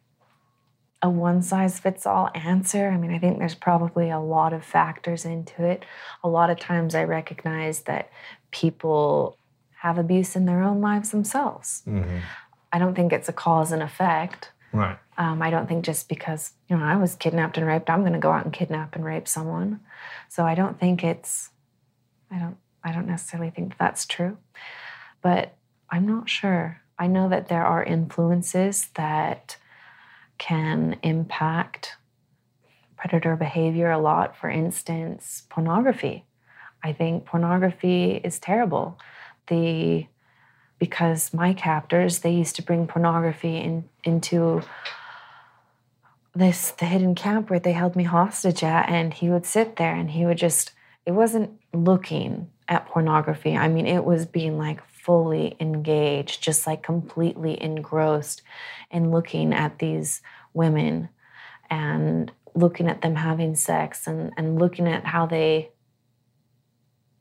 [1.03, 2.89] a one size fits all answer.
[2.89, 5.85] I mean, I think there's probably a lot of factors into it.
[6.25, 8.11] A lot of times I recognize that
[8.51, 9.37] people
[9.81, 11.83] have abuse in their own lives themselves.
[11.87, 12.19] Mm-hmm.
[12.73, 14.53] I don't think it's a cause and effect.
[14.73, 14.99] Right.
[15.19, 18.13] Um, I don't think just because you know I was kidnapped and raped, I'm going
[18.13, 19.81] to go out and kidnap and rape someone.
[20.29, 21.51] So I don't think it's,
[22.31, 24.39] I don't, I don't necessarily think that that's true,
[25.23, 25.55] but
[25.91, 26.81] I'm not sure.
[26.99, 29.57] I know that there are influences that
[30.39, 31.97] can impact
[32.97, 34.37] predator behavior a lot.
[34.37, 36.25] For instance, pornography.
[36.83, 38.99] I think pornography is terrible.
[39.49, 40.07] The
[40.79, 44.63] because my captors they used to bring pornography in, into
[46.35, 49.95] this the hidden camp where they held me hostage at and he would sit there
[49.95, 50.73] and he would just
[51.07, 56.83] it wasn't looking at pornography i mean it was being like fully engaged just like
[56.83, 58.43] completely engrossed
[58.91, 60.21] in looking at these
[60.53, 61.09] women
[61.71, 65.71] and looking at them having sex and, and looking at how they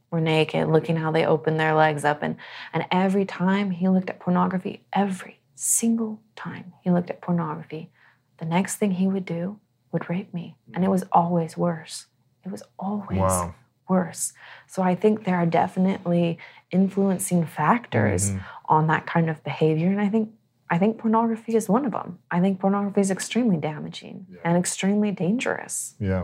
[0.10, 2.24] were naked, looking how they opened their legs up.
[2.24, 2.38] And,
[2.74, 7.92] and every time he looked at pornography, every single time he looked at pornography,
[8.40, 9.60] the next thing he would do
[9.92, 10.56] would rape me.
[10.74, 10.92] And it mm.
[10.92, 12.08] was always worse.
[12.44, 13.54] It was always Wow.
[13.88, 14.34] Worse.
[14.68, 16.38] So I think there are definitely
[16.72, 18.40] influencing factors Mhm.
[18.66, 19.90] on that kind of behavior.
[19.90, 20.30] And I think
[20.68, 22.18] I think pornography is one of them.
[22.32, 25.94] I think pornography is extremely damaging and extremely dangerous.
[26.00, 26.24] Yeah.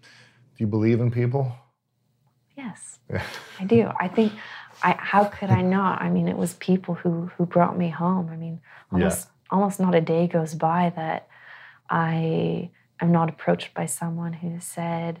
[0.00, 1.52] Do you believe in people?
[2.56, 3.00] Yes.
[3.10, 3.22] Yeah.
[3.60, 3.90] I do.
[3.98, 4.32] I think
[4.84, 6.00] I how could I not?
[6.00, 8.28] I mean, it was people who who brought me home.
[8.30, 8.60] I mean,
[8.92, 11.26] almost almost not a day goes by that
[11.88, 12.70] I
[13.00, 15.20] am not approached by someone who said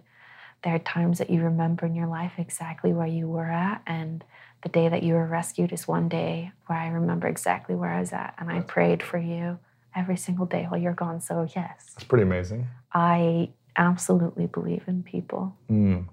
[0.62, 4.24] there are times that you remember in your life exactly where you were at and
[4.62, 8.00] the day that you were rescued is one day where I remember exactly where I
[8.00, 9.58] was at and I prayed for you
[9.96, 11.20] every single day while you're gone.
[11.20, 12.68] So yes, It's pretty amazing.
[12.92, 15.56] I absolutely believe in people.
[15.70, 16.08] Mm.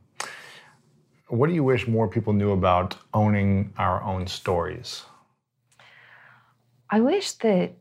[1.27, 5.03] What do you wish more people knew about owning our own stories?
[6.89, 7.73] I wish that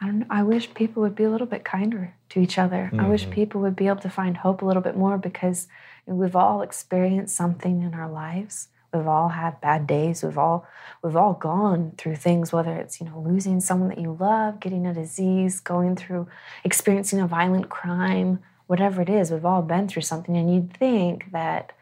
[0.00, 2.90] I don't I wish people would be a little bit kinder to each other.
[2.98, 3.30] I wish Mhm.
[3.32, 5.68] people would be able to find hope a little bit more because
[6.06, 8.68] we've all experienced something in our lives.
[8.92, 10.22] We've all had bad days.
[10.24, 10.64] We've all
[11.02, 14.86] we've all gone through things, whether it's you know losing someone that you love, getting
[14.86, 16.26] a disease, going through
[16.64, 19.30] experiencing a violent crime, whatever it is.
[19.30, 21.72] We've all been through something, and you'd think that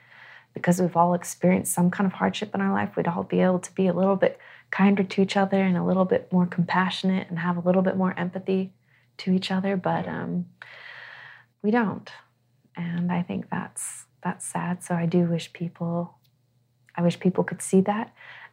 [0.54, 3.60] because we've all experienced some kind of hardship in our life, we'd all be able
[3.60, 4.38] to be a little bit
[4.70, 7.96] kinder to each other and a little bit more compassionate and have a little bit
[7.96, 8.72] more empathy
[9.18, 9.76] to each other.
[9.76, 10.46] But um,
[11.62, 12.10] we don't,
[12.76, 14.82] and I think that's that's sad.
[14.82, 16.18] So I do wish people,
[16.96, 18.12] I wish people could see that,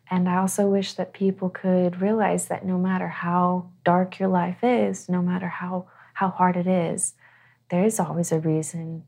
[0.09, 4.63] and I also wish that people could realize that no matter how dark your life
[4.63, 7.13] is, no matter how how hard it is,
[7.69, 9.03] there is always a reason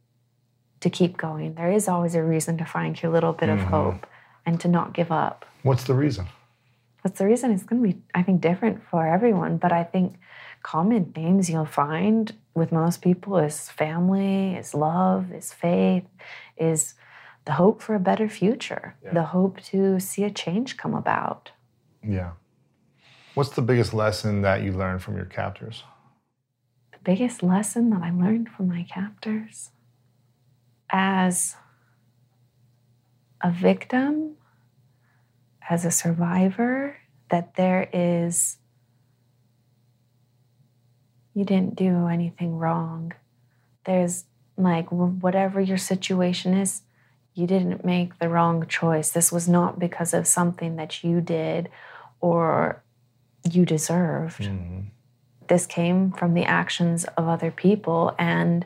[0.82, 1.56] to keep going.
[1.56, 3.70] There is always a reason to find your little bit of Mhm.
[3.70, 4.08] hope
[4.46, 5.46] and to not give up.
[5.64, 6.28] What's the reason?
[7.08, 9.56] That's the reason it's going to be, I think, different for everyone.
[9.56, 10.20] But I think
[10.62, 16.04] common themes you'll find with most people is family, is love, is faith,
[16.58, 16.96] is
[17.46, 19.14] the hope for a better future, Yeah.
[19.14, 21.52] the hope to see a change come about.
[22.04, 22.32] Yeah.
[23.36, 25.86] What's the biggest lesson that you learned from your captors?
[26.92, 29.72] The biggest lesson that I learned from my captors.
[30.90, 31.56] as
[33.42, 34.36] a victim,
[35.70, 36.98] as a survivor,
[37.30, 38.58] that there is,
[41.34, 43.14] you didn't do anything wrong.
[43.86, 44.26] There's
[44.58, 46.82] like, whatever your situation is,
[47.34, 49.12] you didn't make the wrong choice.
[49.12, 51.70] This was not because of something that you did
[52.20, 52.84] or
[53.50, 54.42] you deserved.
[54.42, 54.88] Mm-hmm.
[55.48, 58.66] This came from the actions of other people, and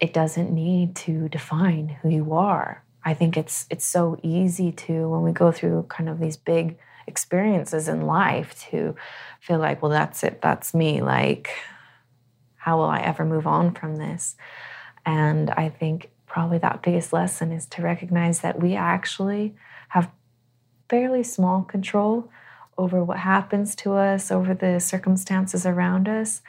[0.00, 2.83] it doesn't need to define who you are.
[3.04, 6.78] I think it's it's so easy to when we go through kind of these big
[7.06, 8.94] experiences in life to
[9.40, 11.02] feel like, well, that's it, that's me.
[11.02, 11.50] Like,
[12.56, 14.36] how will I ever move on from this?
[15.04, 19.54] And I think probably that biggest lesson is to recognize that we actually
[19.90, 20.10] have
[20.88, 22.30] fairly small control
[22.76, 26.42] over what happens to us, over the circumstances around us.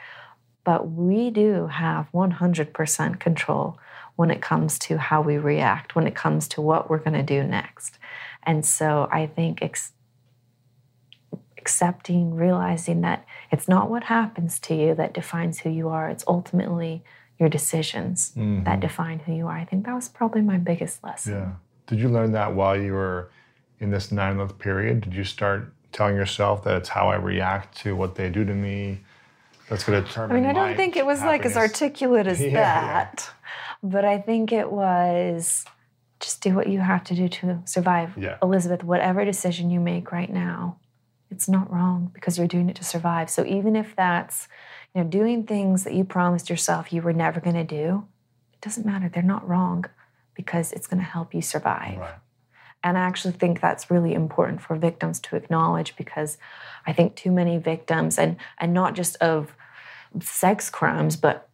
[0.64, 3.78] But we do have 100% control
[4.16, 7.22] when it comes to how we react, when it comes to what we're going to
[7.22, 7.98] do next.
[8.42, 9.92] And so I think ex-
[11.58, 16.24] accepting, realizing that it's not what happens to you that defines who you are, it's
[16.26, 17.04] ultimately
[17.38, 18.64] your decisions mm-hmm.
[18.64, 19.56] that define who you are.
[19.56, 21.34] I think that was probably my biggest lesson.
[21.34, 21.52] Yeah.
[21.86, 23.30] Did you learn that while you were
[23.80, 25.02] in this nine month period?
[25.02, 28.54] Did you start telling yourself that it's how I react to what they do to
[28.54, 29.00] me?
[29.68, 30.36] that's going to determine.
[30.36, 31.44] I mean, I don't think it was happiness.
[31.44, 33.30] like as articulate as yeah, that.
[33.90, 35.64] But I think it was
[36.20, 38.16] just do what you have to do to survive.
[38.16, 38.38] Yeah.
[38.42, 40.78] Elizabeth, whatever decision you make right now,
[41.30, 43.28] it's not wrong because you're doing it to survive.
[43.28, 44.48] So even if that's,
[44.94, 48.06] you know, doing things that you promised yourself you were never going to do,
[48.52, 49.08] it doesn't matter.
[49.08, 49.84] They're not wrong
[50.34, 51.98] because it's going to help you survive.
[51.98, 52.14] Right.
[52.82, 56.38] And I actually think that's really important for victims to acknowledge because
[56.86, 59.56] I think too many victims, and, and not just of
[60.20, 61.48] sex crimes, but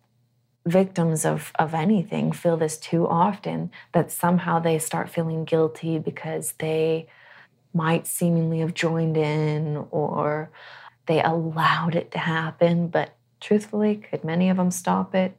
[0.66, 6.53] victims of, of anything, feel this too often that somehow they start feeling guilty because
[6.59, 7.09] they
[7.75, 10.51] might seemingly have joined in or
[11.07, 12.88] they allowed it to happen.
[12.88, 15.37] But truthfully, could many of them stop it?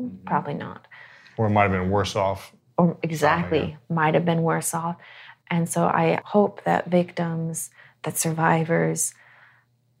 [0.00, 0.26] Mm-hmm.
[0.26, 0.86] Probably not.
[1.38, 2.52] Or it might have been worse off.
[2.78, 4.96] Or exactly, might have been worse off.
[5.48, 7.70] And so I hope that victims,
[8.02, 9.14] that survivors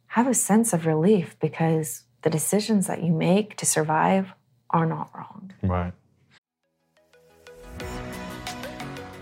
[0.08, 4.34] have a sense of relief because the decisions that you make to survive
[4.76, 5.52] are not wrong.
[5.62, 5.92] Right.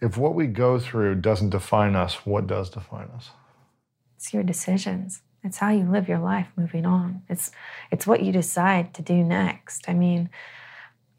[0.00, 3.30] if what we go through doesn't define us, what does define us?
[4.16, 5.22] It's your decisions.
[5.42, 7.22] It's how you live your life moving on.
[7.28, 7.50] It's
[7.90, 9.88] it's what you decide to do next.
[9.88, 10.28] I mean,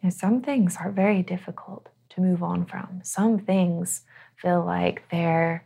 [0.02, 3.00] you know, some things are very difficult to move on from.
[3.04, 4.02] Some things
[4.36, 5.63] feel like they're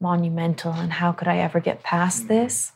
[0.00, 2.34] monumental and how could I ever get past mm-hmm.
[2.34, 2.72] this?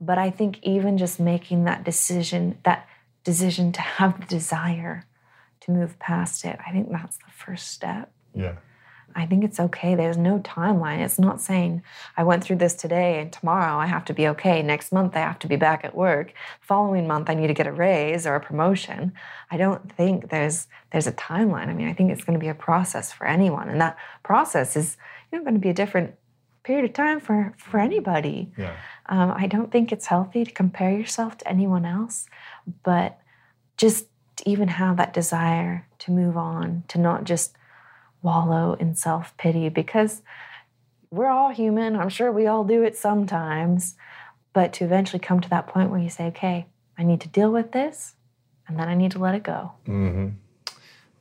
[0.00, 2.88] But I think even just making that decision, that
[3.22, 5.04] decision to have the desire
[5.60, 8.10] to move past it, I think that's the first step.
[8.34, 8.54] Yeah.
[9.14, 9.94] I think it's okay.
[9.94, 11.00] There's no timeline.
[11.00, 11.82] It's not saying
[12.16, 14.62] I went through this today and tomorrow I have to be okay.
[14.62, 16.32] Next month I have to be back at work.
[16.60, 19.12] Following month I need to get a raise or a promotion.
[19.50, 21.68] I don't think there's there's a timeline.
[21.68, 24.76] I mean, I think it's going to be a process for anyone, and that process
[24.76, 24.96] is
[25.30, 26.14] you know going to be a different
[26.62, 28.52] period of time for for anybody.
[28.56, 28.76] Yeah.
[29.06, 32.26] Um, I don't think it's healthy to compare yourself to anyone else,
[32.84, 33.18] but
[33.76, 34.06] just
[34.46, 37.56] even have that desire to move on, to not just
[38.22, 40.22] wallow in self pity because
[41.10, 41.96] we're all human.
[41.96, 43.96] I'm sure we all do it sometimes.
[44.52, 46.66] But to eventually come to that point where you say, okay,
[46.98, 48.14] I need to deal with this
[48.66, 49.72] and then I need to let it go.
[49.86, 50.28] Mm-hmm.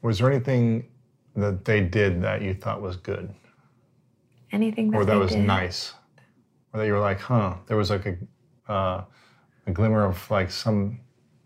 [0.02, 0.88] Was there anything
[1.36, 3.34] that they did that you thought was good?
[4.52, 5.46] Anything that or that was did.
[5.46, 5.94] nice?
[6.74, 9.04] Or that you were like, huh, there was like a, uh,
[9.68, 11.00] a glimmer of like some,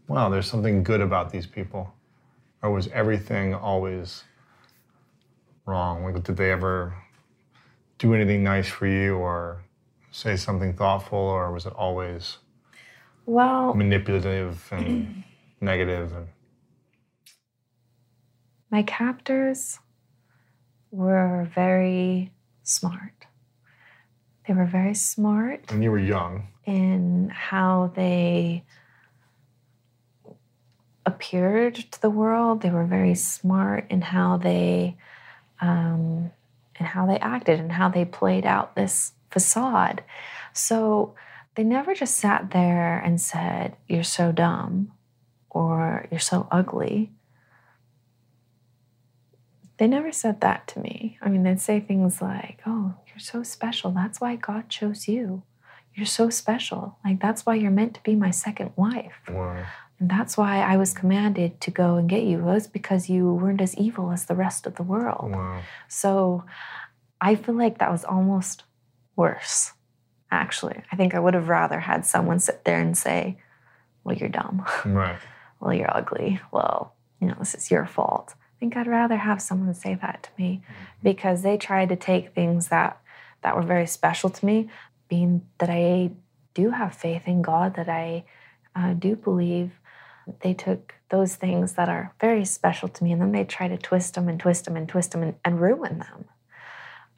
[0.08, 1.94] wow, there's something good about these people?
[2.62, 4.24] Or was everything always
[5.66, 6.04] wrong?
[6.04, 6.96] Like, did they ever
[7.98, 9.64] do anything nice for you or
[10.12, 12.38] say something thoughtful, or was it always
[13.26, 15.24] Well, manipulative and
[15.62, 16.14] negative?
[16.14, 16.28] And
[18.70, 19.80] my captors
[20.92, 22.32] were very
[22.64, 23.26] smart.
[24.48, 28.66] They were very smart when you were young, in how they
[31.06, 32.62] appeared to the world.
[32.62, 34.98] They were very smart in how they
[35.64, 36.32] um,
[36.76, 40.04] and how they acted and how they played out this facade.
[40.52, 41.16] So
[41.56, 44.92] they never just sat there and said, "You're so dumb,"
[45.50, 47.12] or "You're so ugly."
[49.78, 51.18] They never said that to me.
[51.22, 53.92] I mean, they'd say things like, "Oh, you're so special.
[53.92, 55.44] That's why God chose you."
[55.96, 56.98] You're so special.
[57.06, 59.22] Like, that's why you're meant to be my second wife.
[59.30, 59.64] wow.
[60.04, 63.34] And that's why I was commanded to go and get you, it was because you
[63.36, 65.32] weren't as evil as the rest of the world.
[65.32, 65.62] wow.
[65.88, 66.44] So
[67.22, 68.64] I feel like that was almost
[69.16, 69.72] worse,
[70.30, 70.82] actually.
[70.92, 73.38] I think I would have rather had someone sit there and say,
[74.04, 74.66] Well, you're dumb.
[74.86, 75.20] Right.
[75.62, 76.42] well, you're ugly.
[76.52, 78.36] Well, you know, this is your fault.
[78.38, 80.64] I think I'd rather have someone say that to me
[81.02, 83.00] because they tried to take things that
[83.42, 84.68] that were very special to me,
[85.08, 86.12] being that I
[86.54, 88.26] do have faith in God, that I
[88.76, 89.80] uh, do believe.
[90.42, 93.78] They took those things that are very special to me and then they try to
[93.78, 96.26] twist them and twist them and twist them and, and ruin them.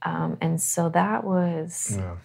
[0.02, 2.18] Um, and so that was Yeah.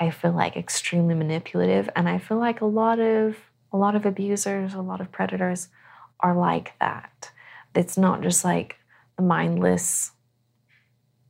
[0.00, 3.36] I feel like extremely manipulative and I feel like a lot of
[3.72, 5.68] a lot of abusers, a lot of predators
[6.20, 7.30] are like that.
[7.74, 8.76] It's not just like
[9.16, 10.12] the mindless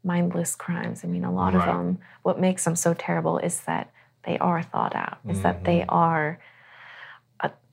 [0.05, 1.05] mindless crimes.
[1.05, 1.68] I mean, a lot Right.
[1.68, 3.91] of them what makes them so terrible is that
[4.24, 5.18] they are thought out.
[5.28, 6.45] Is that they are uh,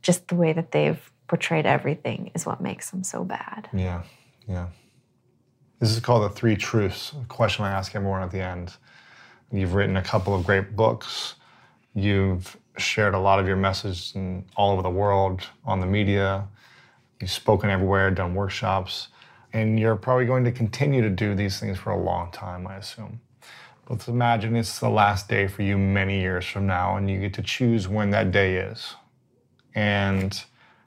[0.06, 3.68] just the way that they've portrayed everything is what makes them so bad.
[3.74, 4.04] Yeah,
[4.48, 4.68] yeah.
[5.80, 7.14] This is called the three truths.
[7.20, 8.76] A question I ask everyone at the end.
[9.52, 11.36] You've written a couple of great books.
[11.96, 16.48] You've shared a lot of your message in, all over the world on the media.
[17.20, 19.08] You've spoken everywhere, done workshops,
[19.54, 22.76] and you're probably going to continue to do these things for a long time, I
[22.76, 23.22] assume.
[23.90, 27.34] Let's imagine it's the last day for you many years from now, and you get
[27.36, 28.96] to choose when that day is.
[29.76, 30.44] And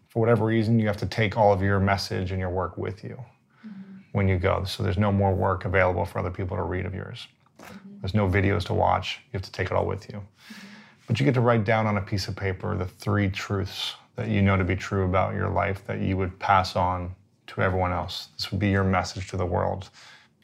[0.09, 3.05] for whatever reason, you have to take all of your message and your work with
[3.05, 3.19] you
[3.67, 3.99] mm-hmm.
[4.13, 4.65] when you go.
[4.65, 7.29] So there's no more work available for other people to read of yours.
[7.61, 8.01] Mm-hmm.
[8.01, 9.21] There's no videos to watch.
[9.27, 10.17] You have to take it all with you.
[10.17, 10.67] Mm-hmm.
[11.07, 14.29] But you get to write down on a piece of paper the three truths that
[14.29, 17.15] you know to be true about your life that you would pass on
[17.47, 18.29] to everyone else.
[18.37, 19.91] This would be your message to the world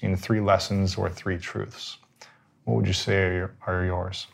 [0.01, 1.99] in three lessons or three truths.
[2.64, 4.26] What would you say are, your, are yours?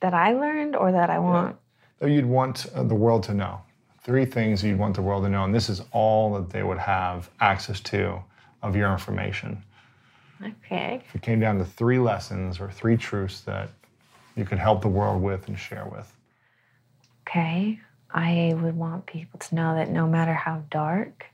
[0.00, 1.56] That I learned or that I want.
[1.98, 3.60] That you'd want uh, the world to know.
[4.02, 6.78] Three things you'd want the world to know, and this is all that they would
[6.78, 8.22] have access to
[8.62, 9.62] of your information.
[10.42, 11.02] Okay.
[11.08, 13.70] If it came down to three lessons or three truths that
[14.36, 16.12] you could help the world with and share with.
[17.26, 17.80] Okay.
[18.12, 21.26] I would want people to know that no matter how dark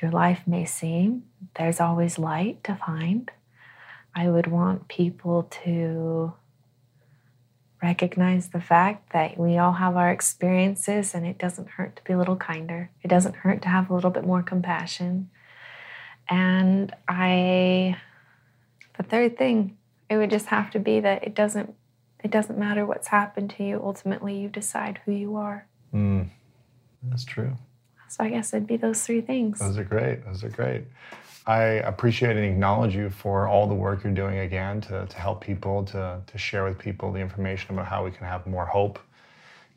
[0.00, 1.24] your life may seem,
[1.56, 3.30] there's always light to find.
[4.14, 6.32] I would want people to
[7.82, 12.12] recognize the fact that we all have our experiences and it doesn't hurt to be
[12.12, 12.90] a little kinder.
[13.02, 15.30] It doesn't hurt to have a little bit more compassion.
[16.28, 17.96] And I,
[18.96, 19.76] the third thing,
[20.08, 21.74] it would just have to be that it doesn't
[22.22, 23.80] it doesn't matter what's happened to you.
[23.82, 25.66] Ultimately, you decide who you are.
[25.94, 26.28] Mm,
[27.04, 27.56] that's true.
[28.08, 29.60] So I guess it'd be those three things.
[29.60, 30.24] Those are great.
[30.26, 30.84] Those are great.
[31.46, 35.40] I appreciate and acknowledge you for all the work you're doing again to, to help
[35.40, 38.98] people, to, to share with people the information about how we can have more hope.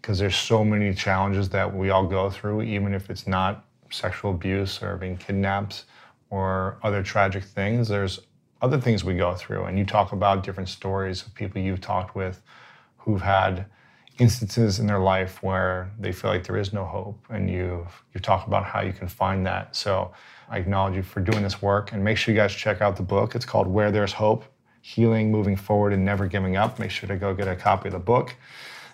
[0.01, 4.32] Because there's so many challenges that we all go through, even if it's not sexual
[4.32, 5.86] abuse or being kidnapped
[6.30, 7.88] or other tragic things.
[7.88, 8.20] There's
[8.61, 9.64] other things we go through.
[9.66, 12.41] And you talk about different stories of people you've talked with
[12.97, 13.66] who've had
[14.20, 18.20] instances in their life where they feel like there is no hope and you you
[18.20, 20.11] talk about how you can find that so
[20.49, 23.01] i acknowledge you for doing this work and make sure you guys check out the
[23.03, 24.45] book it's called where there's hope
[24.82, 27.93] healing moving forward and never giving up make sure to go get a copy of
[27.93, 28.36] the book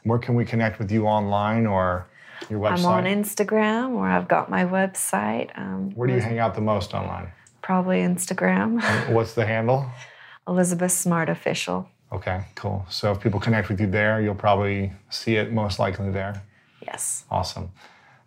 [0.03, 2.07] where can we connect with you online or
[2.49, 5.51] your website I'm on Instagram or I've got my website.
[5.57, 9.11] Um, where do you hang out the most online Probably Instagram.
[9.11, 9.85] what's the handle
[10.47, 11.87] Elizabeth Smart Official.
[12.11, 12.85] Okay, cool.
[12.89, 16.41] So if people connect with you there, you'll probably see it most likely there.
[16.85, 17.25] Yes.
[17.29, 17.69] Awesome.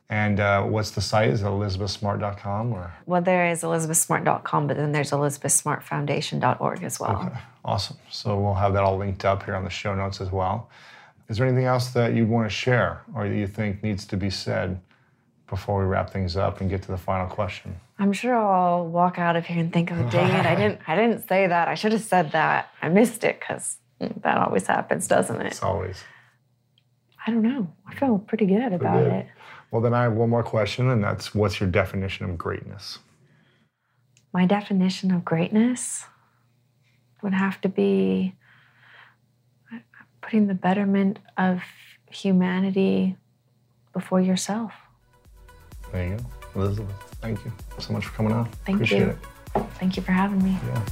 [0.09, 1.31] And uh, what's the site?
[1.31, 2.93] Is it elizabethsmart.com or?
[3.07, 7.17] Well, there is elizabethsmart.com, but then there's elizabethsmartfoundation.org as well.
[7.17, 7.97] Okay, awesome.
[8.11, 10.69] So we'll have that all linked up here on the show notes as well.
[11.29, 14.19] Is there anything else that you'd want to share or that you think needs to
[14.19, 14.79] be said
[15.49, 17.75] before we wrap things up and get to the final question?
[18.03, 20.97] I'm sure I'll walk out of here and think, oh, dang it, I didn't, I
[20.97, 21.69] didn't say that.
[21.69, 22.69] I should have said that.
[22.83, 25.47] I missed it because that always happens, doesn't it?
[25.47, 26.03] It's always.
[27.25, 27.73] I don't know.
[27.87, 29.13] I feel pretty good about good.
[29.13, 29.27] it.
[29.71, 32.99] Well, then I have one more question, and that's what's your definition of greatness?
[34.33, 36.05] My definition of greatness
[37.23, 38.35] would have to be
[40.23, 41.63] putting the betterment of
[42.11, 43.17] humanity
[43.93, 44.73] before yourself.
[45.93, 46.61] There you go.
[46.61, 48.47] Elizabeth, thank you so much for coming on.
[48.67, 49.09] Thank Appreciate you.
[49.09, 49.19] it.
[49.79, 50.59] Thank you for having me.
[50.67, 50.85] Yeah.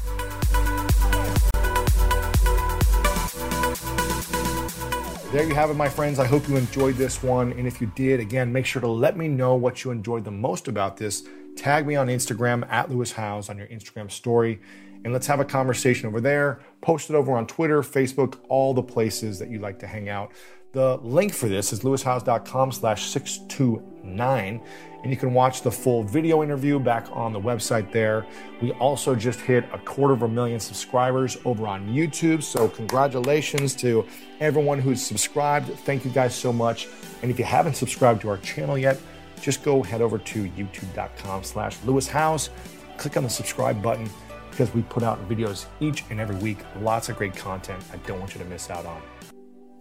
[5.33, 6.19] There you have it, my friends.
[6.19, 7.53] I hope you enjoyed this one.
[7.53, 10.31] And if you did, again, make sure to let me know what you enjoyed the
[10.31, 11.25] most about this.
[11.57, 14.61] Tag me on Instagram at Lewis Howes on your Instagram story.
[15.05, 16.61] And let's have a conversation over there.
[16.81, 20.33] Post it over on Twitter, Facebook, all the places that you like to hang out.
[20.73, 24.61] The link for this is lewishowes.com slash 629.
[25.03, 28.27] And you can watch the full video interview back on the website there.
[28.61, 32.43] We also just hit a quarter of a million subscribers over on YouTube.
[32.43, 34.07] So congratulations to
[34.39, 35.69] everyone who's subscribed.
[35.81, 36.87] Thank you guys so much.
[37.23, 39.01] And if you haven't subscribed to our channel yet,
[39.41, 42.51] just go head over to youtube.com slash Lewis Howes.
[42.99, 44.09] Click on the subscribe button
[44.51, 46.59] because we put out videos each and every week.
[46.81, 49.01] Lots of great content I don't want you to miss out on.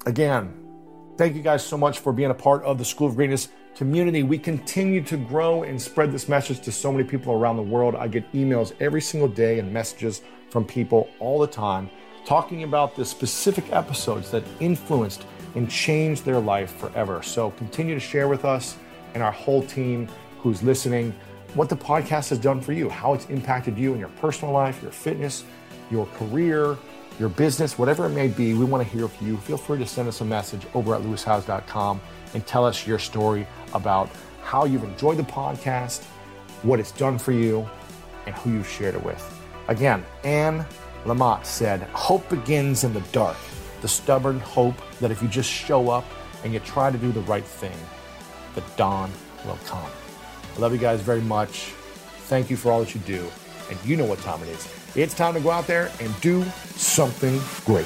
[0.05, 0.68] Again,
[1.19, 4.23] thank you guys so much for being a part of the School of Greatness community.
[4.23, 7.93] We continue to grow and spread this message to so many people around the world.
[7.93, 11.89] I get emails every single day and messages from people all the time
[12.25, 17.21] talking about the specific episodes that influenced and changed their life forever.
[17.21, 18.77] So continue to share with us
[19.13, 20.07] and our whole team
[20.37, 21.13] who's listening
[21.53, 24.81] what the podcast has done for you, how it's impacted you in your personal life,
[24.81, 25.43] your fitness,
[25.91, 26.77] your career,
[27.19, 28.53] your business, whatever it may be.
[28.53, 29.37] We want to hear from you.
[29.37, 32.01] Feel free to send us a message over at lewishowes.com
[32.33, 34.09] and tell us your story about
[34.41, 36.03] how you've enjoyed the podcast,
[36.63, 37.69] what it's done for you,
[38.25, 39.23] and who you've shared it with.
[39.67, 40.65] Again, Anne
[41.05, 43.37] Lamott said, Hope begins in the dark,
[43.81, 46.05] the stubborn hope that if you just show up
[46.43, 47.77] and you try to do the right thing,
[48.55, 49.11] the dawn
[49.45, 49.91] will come.
[50.55, 51.73] I love you guys very much.
[52.27, 53.29] Thank you for all that you do.
[53.69, 54.78] And you know what time it is.
[54.95, 56.43] It's time to go out there and do
[56.75, 57.85] something great.